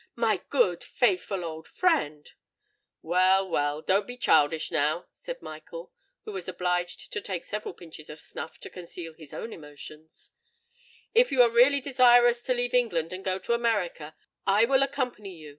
My 0.15 0.41
good—faithful 0.49 1.45
old 1.45 1.67
friend——" 1.67 2.25
"Well—well: 3.03 3.83
don't 3.83 4.07
be 4.07 4.17
childish, 4.17 4.71
now," 4.71 5.05
said 5.11 5.43
Michael, 5.43 5.91
who 6.25 6.31
was 6.31 6.47
obliged 6.49 7.13
to 7.13 7.21
take 7.21 7.45
several 7.45 7.75
pinches 7.75 8.09
of 8.09 8.19
snuff 8.19 8.57
to 8.61 8.69
conceal 8.71 9.13
his 9.13 9.31
own 9.31 9.53
emotions: 9.53 10.31
"if 11.13 11.31
you 11.31 11.43
are 11.43 11.51
really 11.51 11.81
desirous 11.81 12.41
to 12.45 12.53
leave 12.55 12.73
England 12.73 13.13
and 13.13 13.23
go 13.23 13.37
to 13.37 13.53
America, 13.53 14.15
I 14.47 14.65
will 14.65 14.81
accompany 14.81 15.35
you. 15.35 15.49